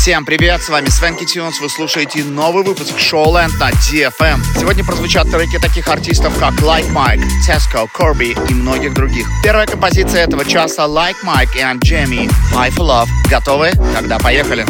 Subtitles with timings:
[0.00, 4.40] Всем привет, с вами Свенки Тюнс, вы слушаете новый выпуск Showland на DFM.
[4.58, 9.28] Сегодня прозвучат треки таких артистов, как Like Mike, Tesco, Corby и многих других.
[9.44, 13.08] Первая композиция этого часа Like Mike и Jamie, for Love.
[13.28, 13.72] Готовы?
[13.94, 14.64] Тогда поехали.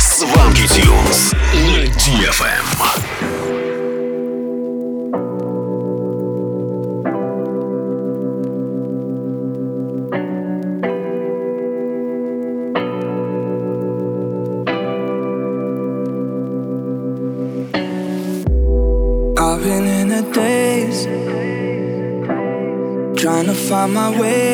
[0.00, 3.51] Сванки Тюнс на DFM.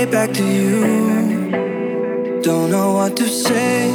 [0.09, 2.41] Way back to you.
[2.43, 3.93] Don't know what to say.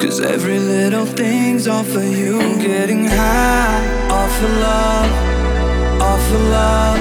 [0.00, 2.40] Cause every little thing's all for you.
[2.40, 5.10] I'm getting high off of love,
[6.02, 7.00] off of love,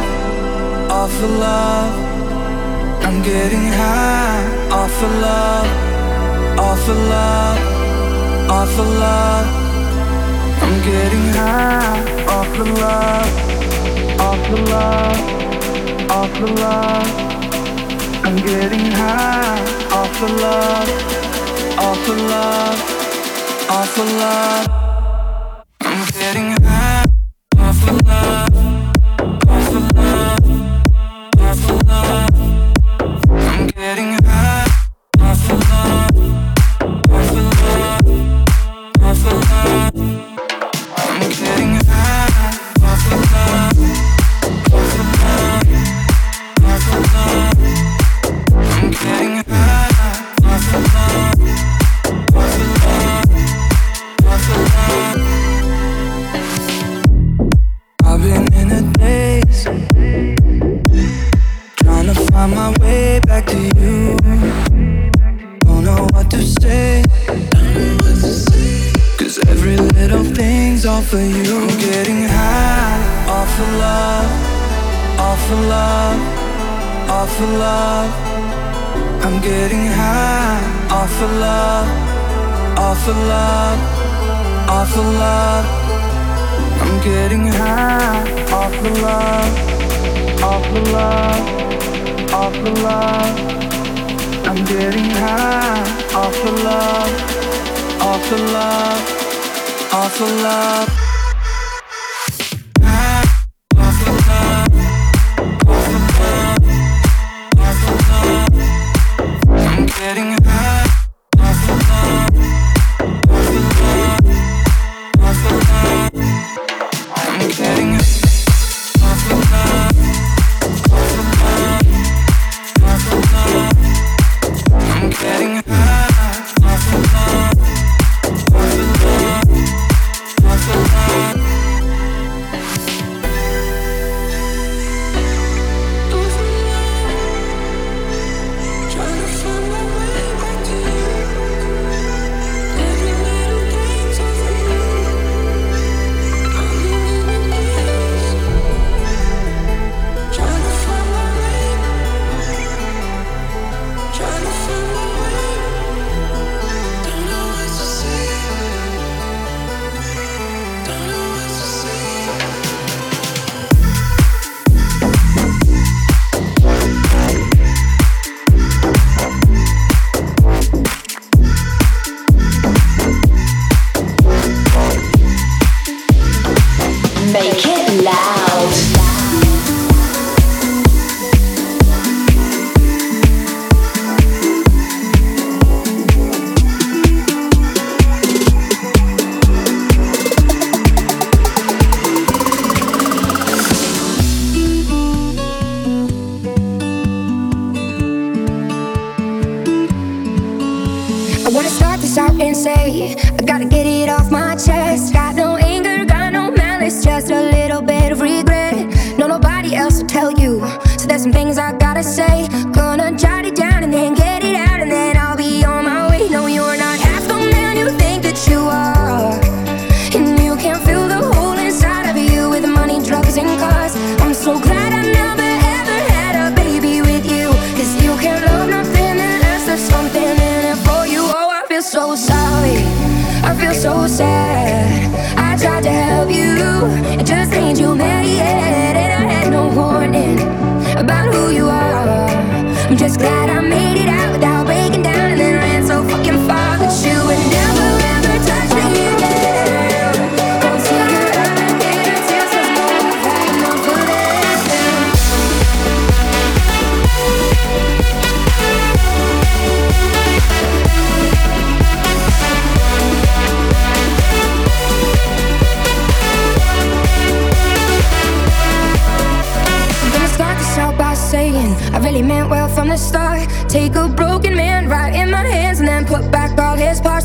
[0.91, 1.93] off of love.
[3.05, 5.67] I'm getting high off of love,
[6.59, 7.59] off of love,
[8.49, 9.47] off of love.
[10.63, 15.42] I'm getting high off of love, off of love
[16.13, 17.09] off of love.
[18.23, 19.61] I'm getting high
[19.91, 20.89] off of love,
[21.79, 22.79] off of love,
[23.77, 24.67] off of love.
[25.81, 26.72] I'm getting high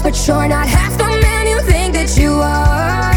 [0.08, 3.12] but you're not half the man you think that you are.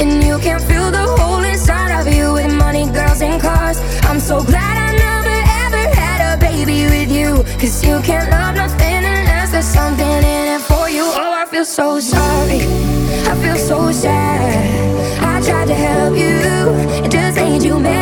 [0.00, 3.78] And you can fill the hole inside of you with money, girls, and cars.
[4.04, 7.42] I'm so glad I never ever had a baby with you.
[7.58, 11.02] Cause you can't love nothing unless there's something in it for you.
[11.02, 12.60] Oh, I feel so sorry.
[13.30, 14.62] I feel so sad.
[15.24, 16.38] I tried to help you,
[17.04, 18.01] it just ain't you, man.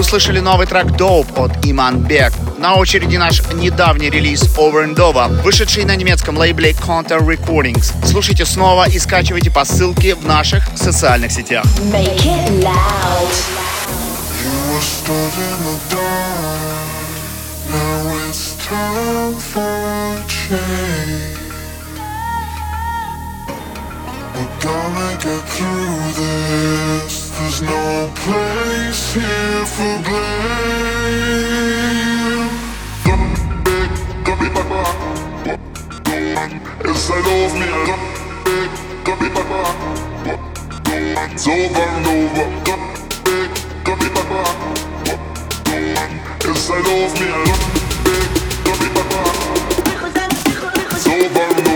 [0.00, 2.32] Услышали новый трек Dope от Иман Бек.
[2.58, 7.92] На очереди наш недавний релиз Over and Over, вышедший на немецком лейбле Counter Recordings.
[8.06, 11.66] Слушайте снова и скачивайте по ссылке в наших социальных сетях.
[11.92, 13.30] Make it loud.
[14.42, 16.88] You were stood in the dark,
[17.70, 21.36] now it's time for change.
[24.34, 27.19] We're gonna get through this.
[27.40, 30.20] There's no place here for blame.
[33.06, 33.90] Don't beg,
[34.26, 34.82] don't be papa.
[36.04, 36.50] Go on,
[36.84, 38.04] Inside of me, Don't
[38.44, 38.70] beg,
[39.06, 39.60] don't be papa.
[40.22, 42.46] Go on, It's over and over.
[46.44, 47.64] Inside of me, Don't
[48.04, 48.28] beg,
[48.64, 49.20] don't be papa.
[50.92, 51.69] It's over and over.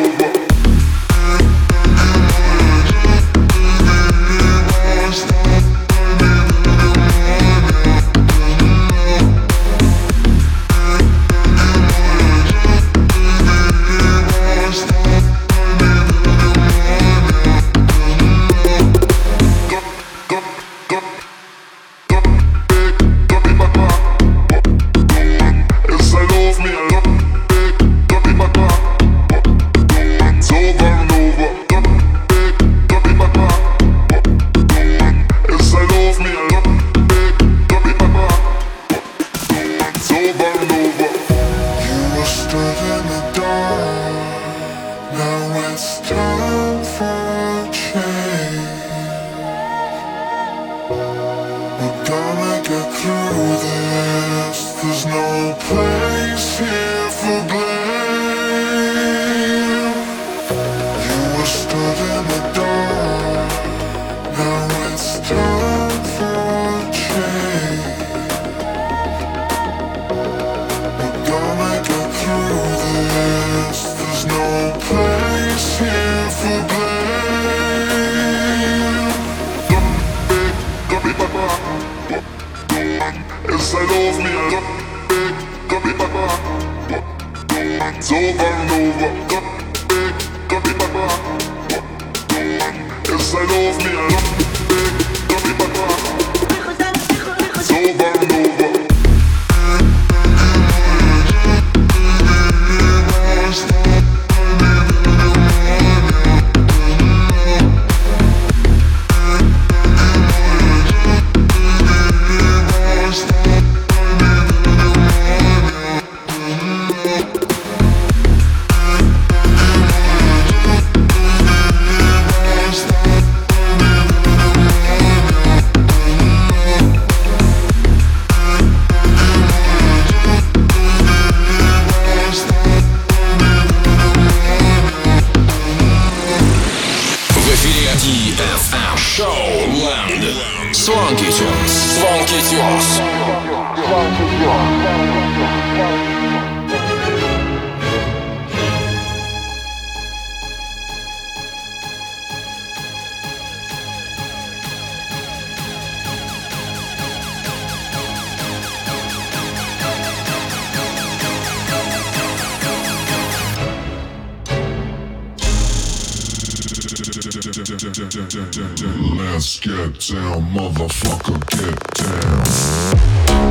[168.16, 171.94] Let's get down, motherfucker, get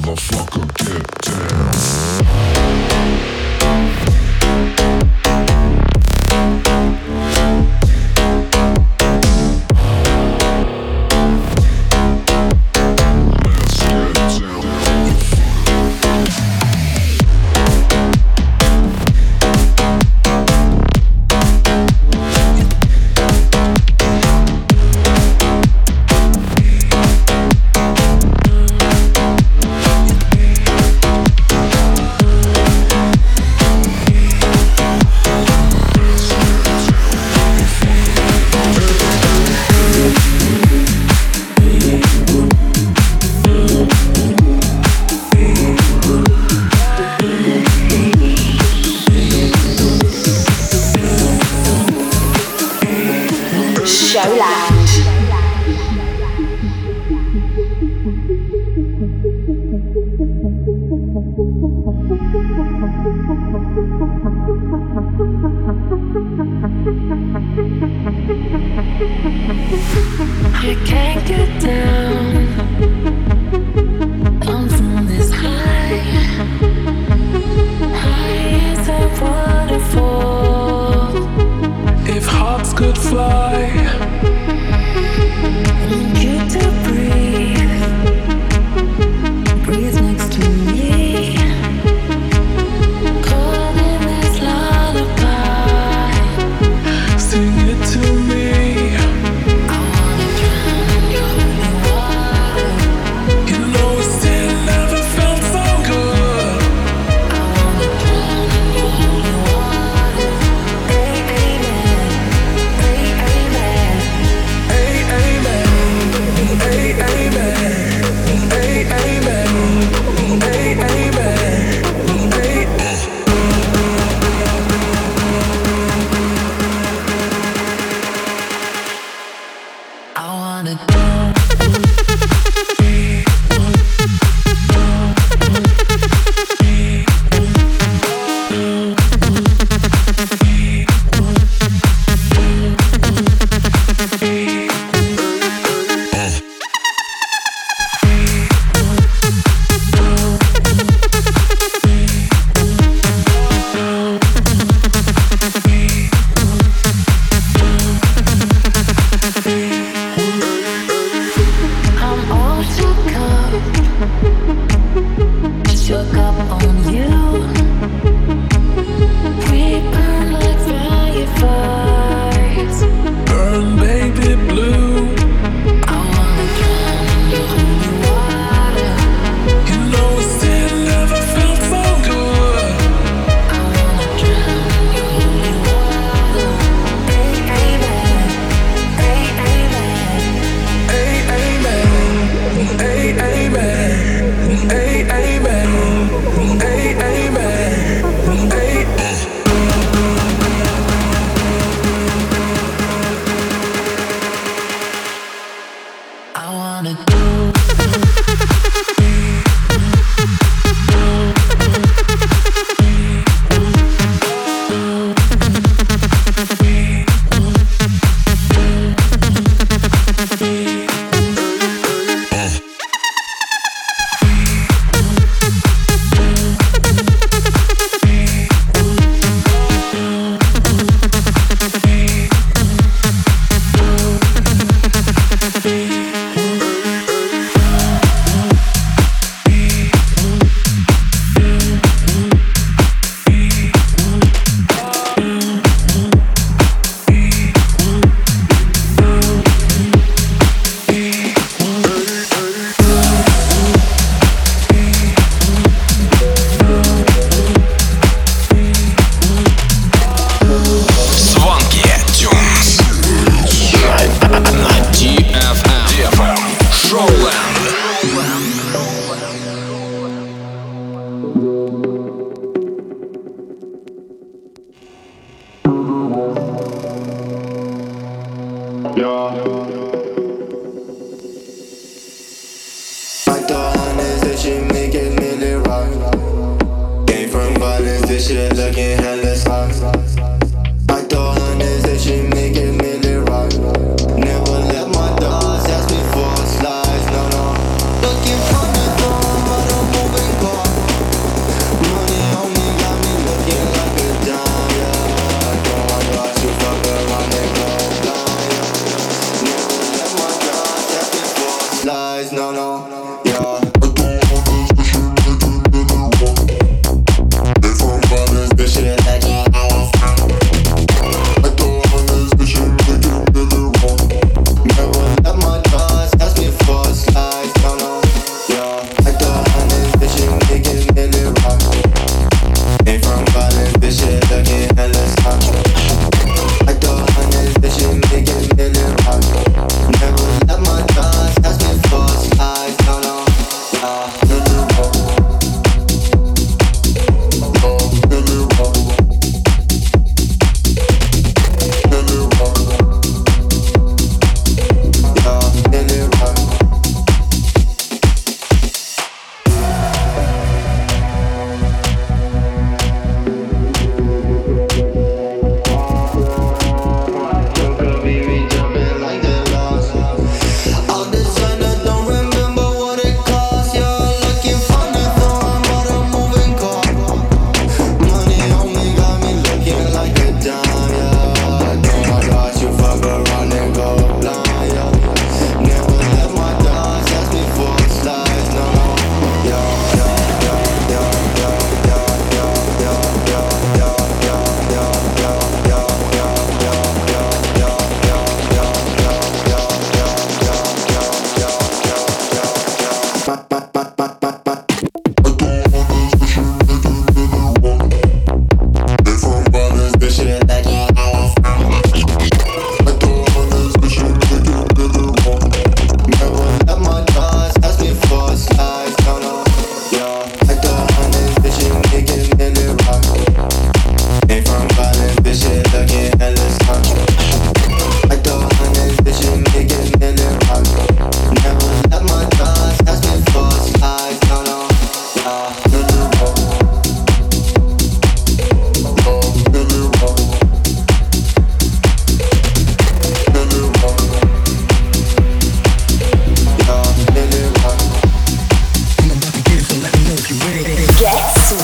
[0.04, 1.44] Motherfucker, get down.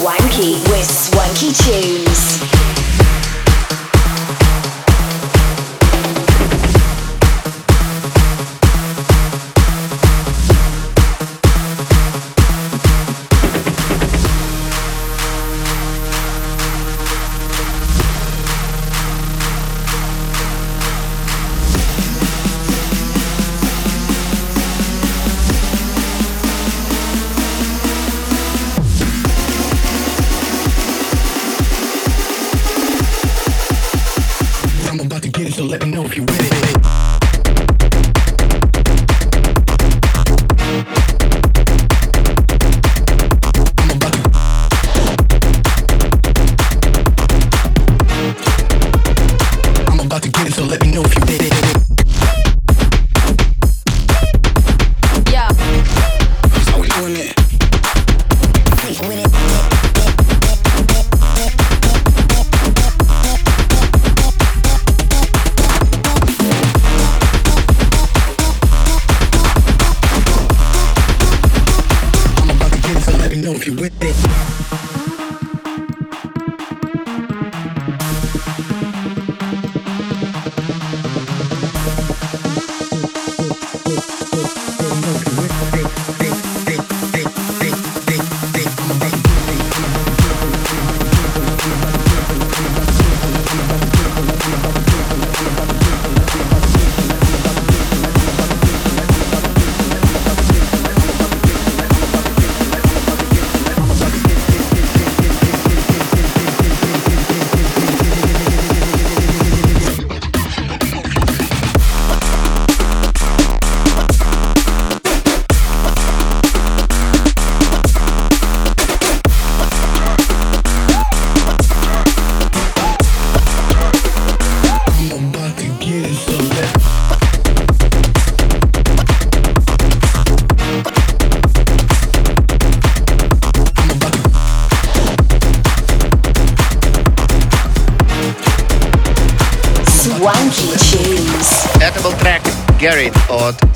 [0.03, 2.10] Garrett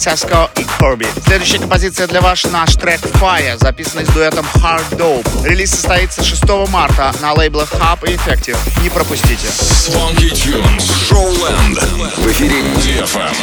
[0.05, 1.07] Цеско и Корби.
[1.25, 5.49] Следующая композиция для вас наш трек Fire, записанный с дуэтом Hard Dope.
[5.49, 8.59] Релиз состоится 6 марта на лейблах Hub и Effective.
[8.83, 9.47] Не пропустите.
[9.47, 11.81] Swanky Tunes, Showland.
[12.19, 13.35] В эфире DFM.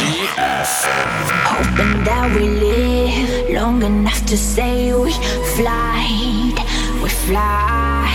[1.46, 5.10] Hoping that we live long enough to say we
[5.56, 6.54] fly,
[7.02, 8.06] we fly.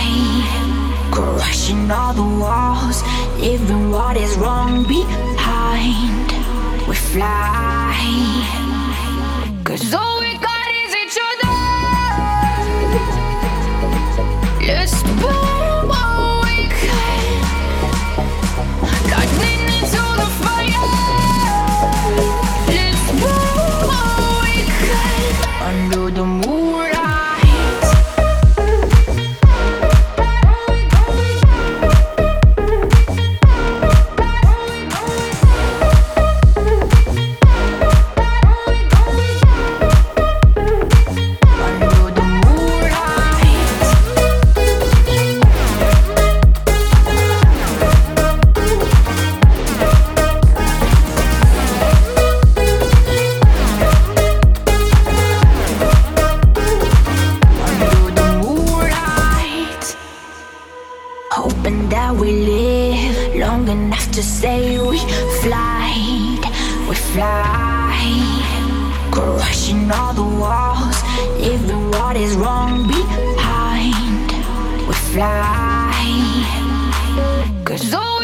[1.10, 3.04] Crushing all the walls,
[3.38, 6.32] leaving what is wrong behind.
[6.88, 7.77] We fly.
[9.64, 10.17] Cause all
[63.68, 64.98] enough to say we
[65.42, 65.92] fly,
[66.88, 67.94] we fly.
[69.10, 70.96] Crushing all the walls,
[71.38, 74.30] leaving what is wrong behind.
[74.86, 75.92] We fly.
[77.64, 78.17] Cause all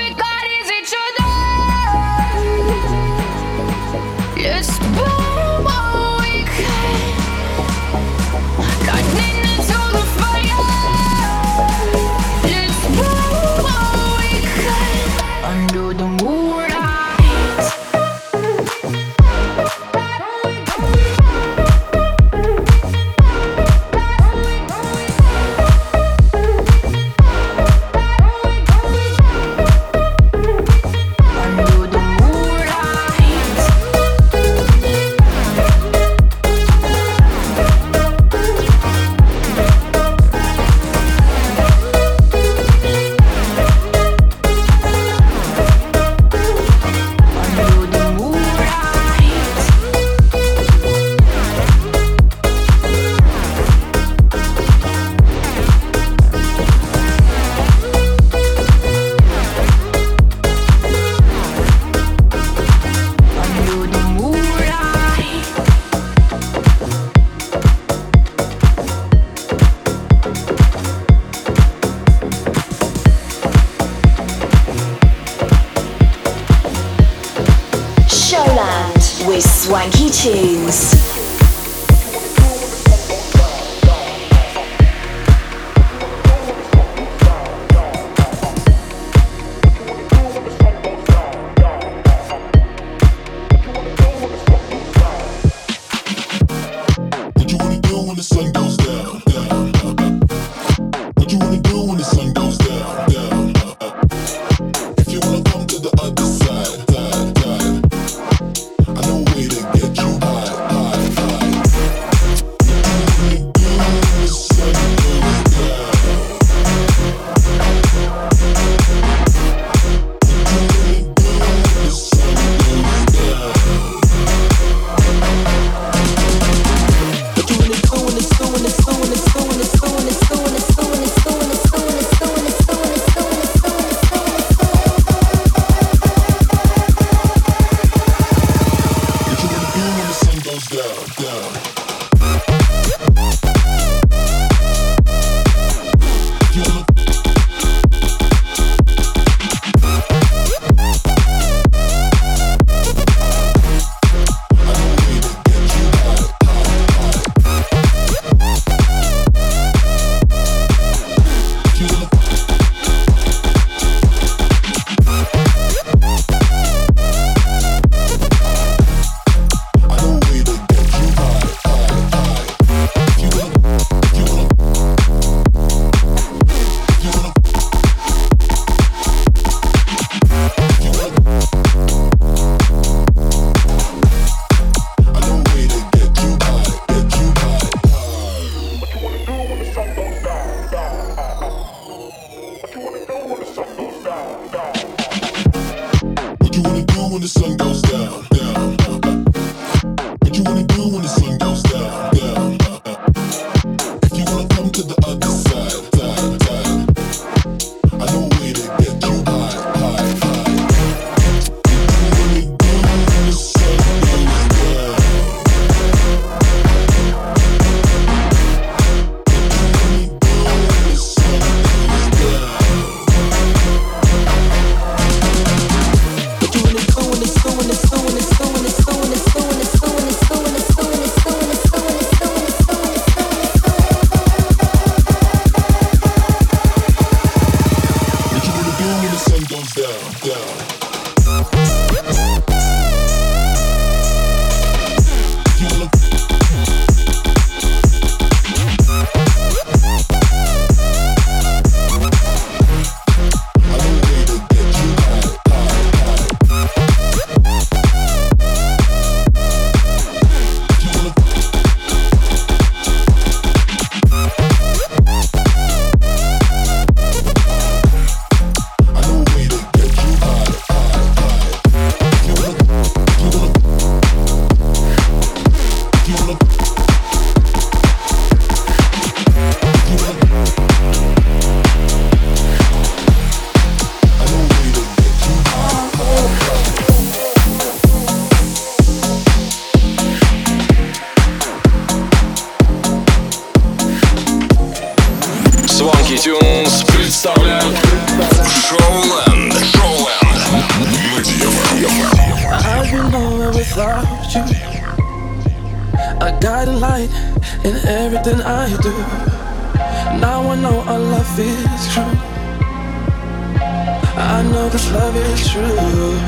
[315.15, 316.19] love is true.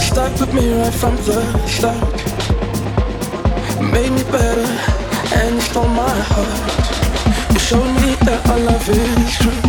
[0.00, 2.12] Stuck with me right from the start.
[3.92, 4.66] Made me better
[5.34, 7.52] and stole my heart.
[7.52, 9.62] You showed me that our love is true.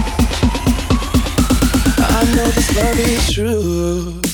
[1.98, 4.33] I know this love is true.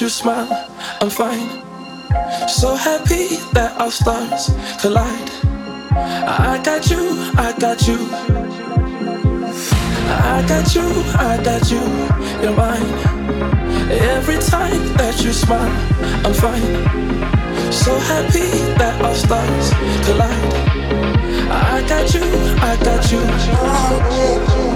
[0.00, 0.48] You smile,
[1.02, 1.48] I'm fine.
[2.48, 4.48] So happy that our stars
[4.80, 5.30] collide.
[5.92, 7.98] I got you, I got you.
[10.08, 10.86] I got you,
[11.18, 11.84] I got you,
[12.40, 12.88] you're mine.
[13.90, 15.76] Every time that you smile,
[16.24, 16.62] I'm fine.
[17.70, 18.48] So happy
[18.78, 19.70] that our stars
[20.06, 20.54] collide.
[21.52, 22.22] I got you,
[22.62, 23.12] I got
[24.64, 24.69] you.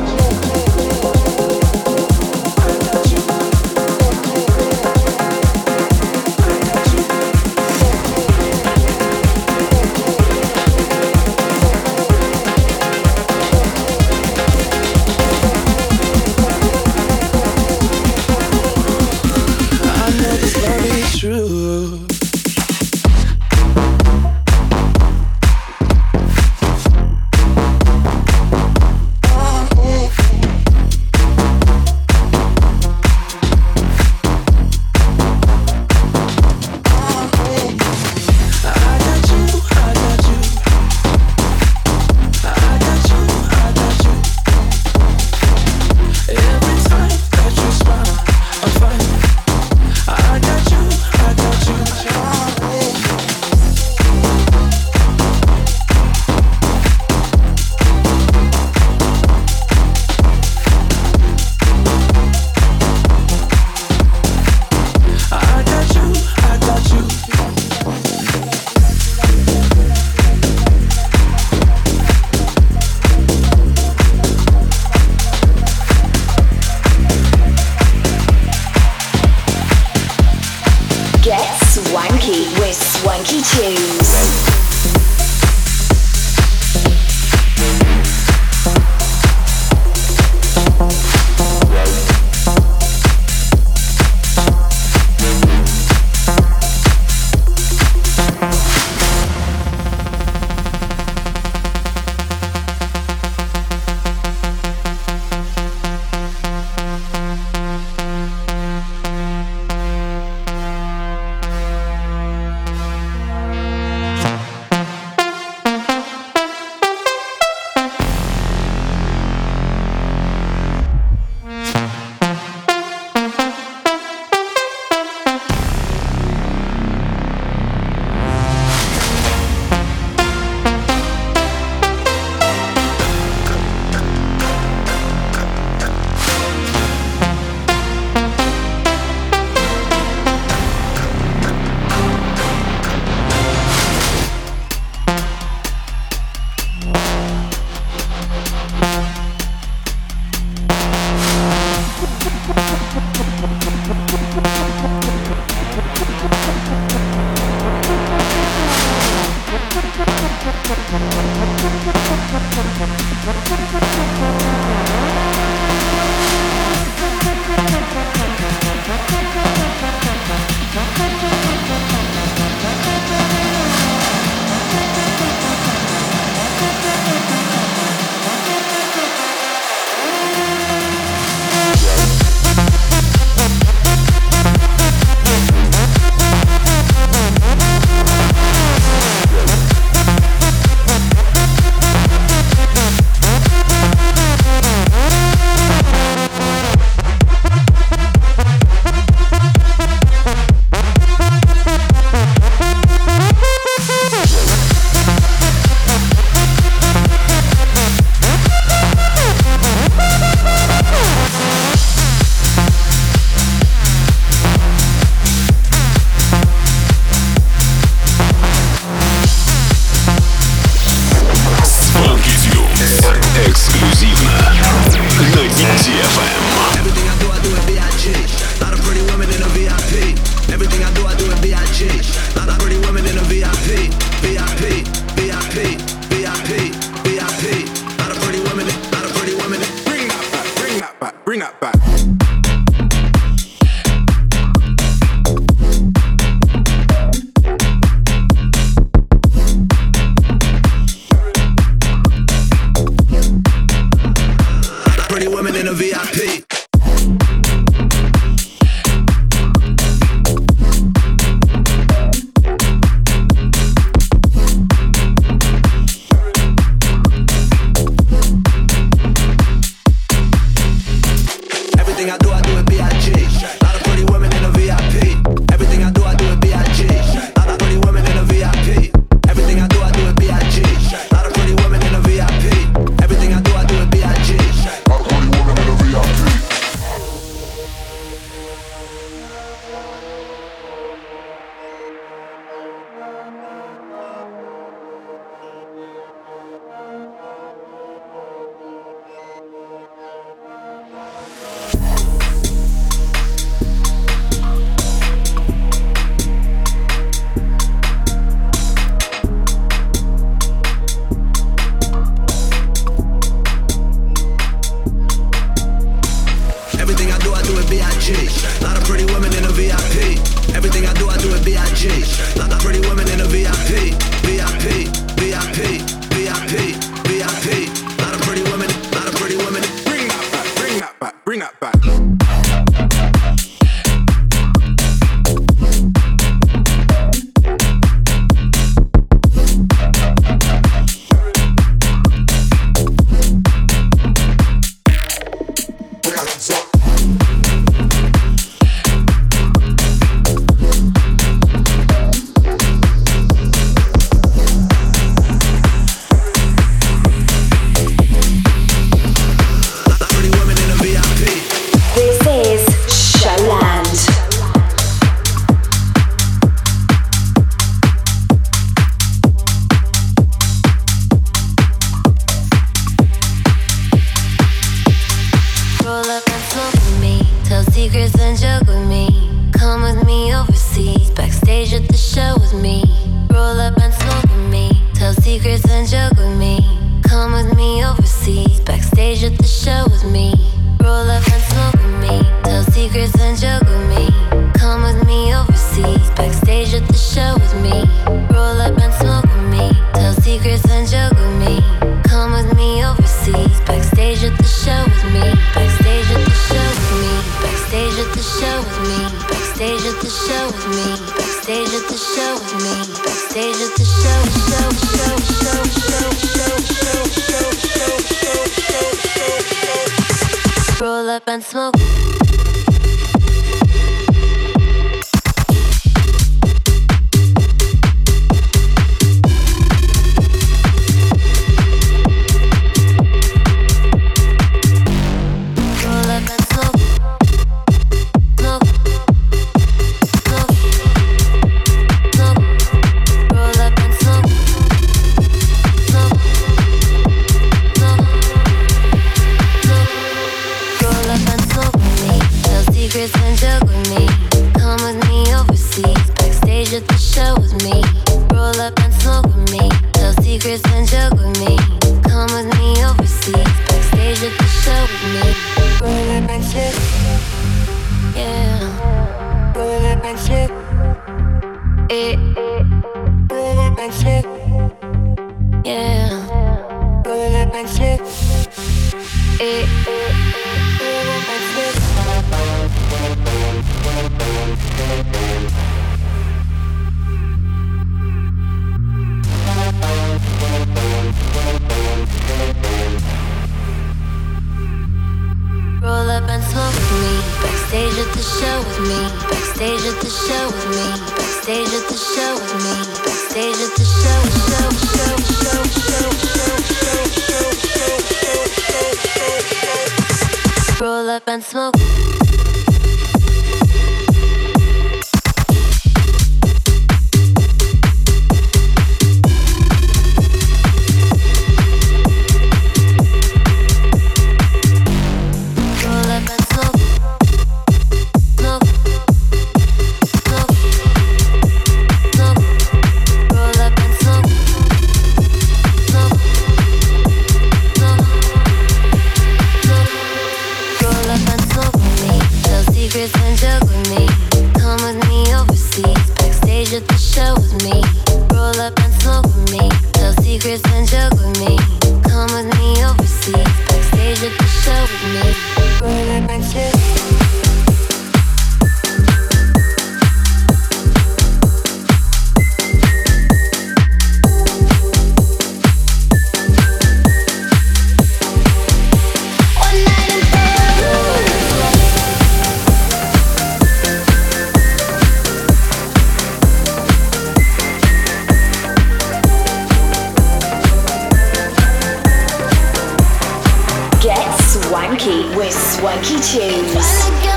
[585.84, 587.33] Swanky Tunes.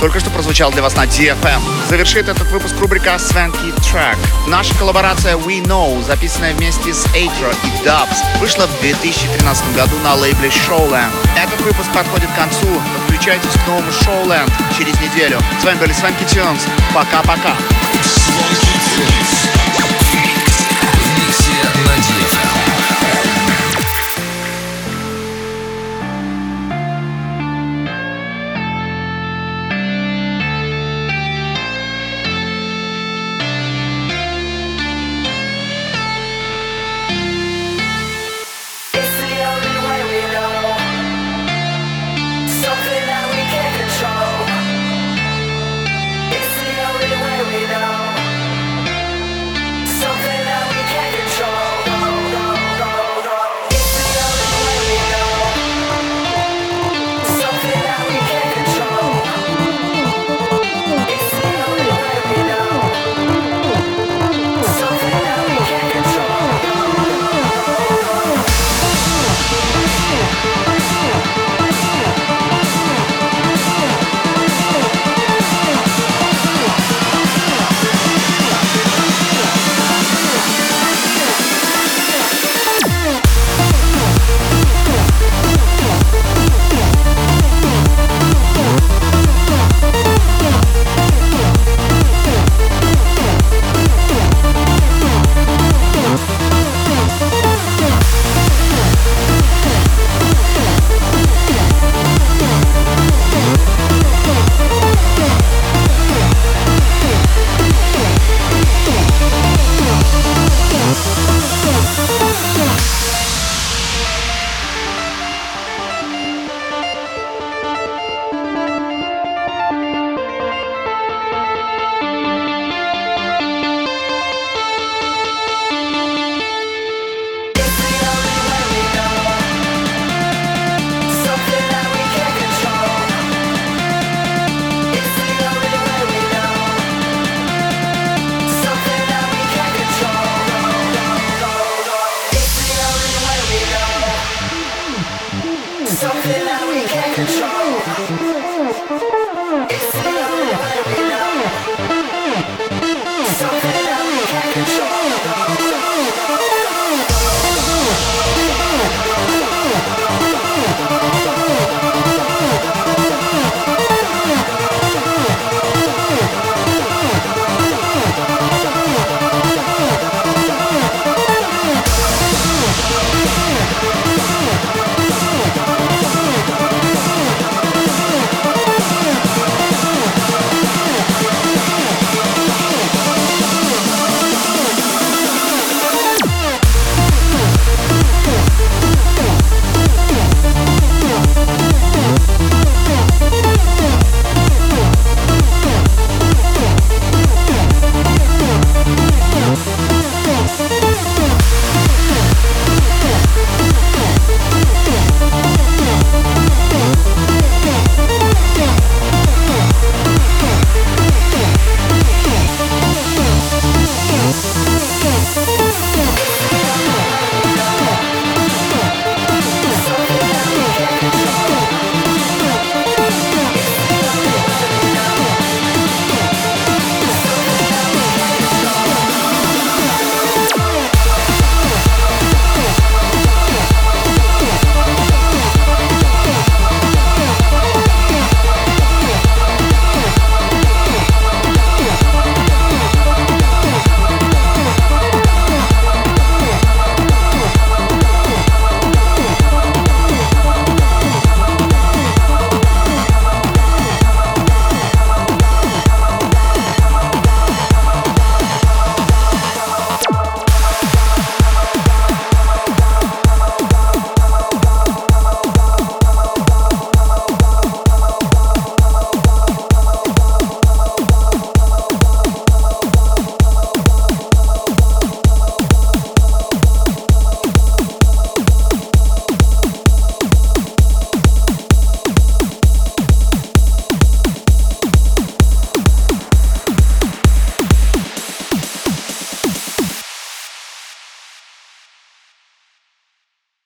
[0.00, 1.60] Только что прозвучал для вас на DFM.
[1.88, 4.16] Завершит этот выпуск рубрика Swanky Track.
[4.48, 10.14] Наша коллаборация We Know, записанная вместе с Atro и Dubs, вышла в 2013 году на
[10.14, 11.12] лейбле Showland.
[11.36, 12.66] Этот выпуск подходит к концу.
[13.06, 15.38] Подключайтесь к новому Showland через неделю.
[15.60, 16.62] С вами были Swanky Tunes.
[16.94, 17.54] Пока-пока.
[18.02, 18.56] Swanky
[18.96, 19.49] Tunes.